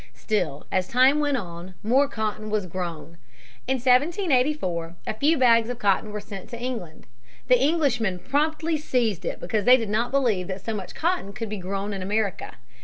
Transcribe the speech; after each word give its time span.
Still 0.15 0.65
as 0.71 0.87
time 0.87 1.19
went 1.19 1.37
on 1.37 1.75
more 1.83 2.07
cotton 2.07 2.49
was 2.49 2.65
grown. 2.65 3.19
In 3.67 3.75
1784 3.75 4.95
a 5.05 5.13
few 5.13 5.37
bags 5.37 5.69
of 5.69 5.77
cotton 5.77 6.11
were 6.11 6.19
sent 6.19 6.49
to 6.49 6.59
England. 6.59 7.05
The 7.49 7.61
Englishmen 7.63 8.17
promptly 8.17 8.77
seized 8.77 9.25
it 9.25 9.39
because 9.39 9.65
they 9.65 9.77
did 9.77 9.89
not 9.91 10.09
believe 10.09 10.47
that 10.47 10.65
so 10.65 10.73
much 10.73 10.95
cotton 10.95 11.33
could 11.33 11.49
be 11.49 11.57
grown 11.57 11.93
in 11.93 12.01
America. 12.01 12.53